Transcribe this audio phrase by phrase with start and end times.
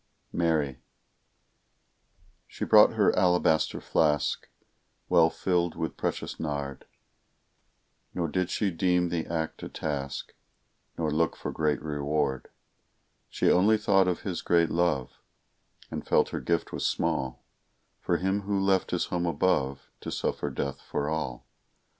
[0.33, 0.81] MARY
[2.47, 4.49] She brought her alabaster flask
[5.09, 6.87] Well filled with precious nard;
[8.15, 10.33] Nor did she deem the act a task,
[10.97, 12.47] Nor look for great reward;
[13.29, 15.19] She only thought of His great love,
[15.91, 17.45] And felt her gift was small
[17.99, 21.45] For Him who left His home above To suffer death for all.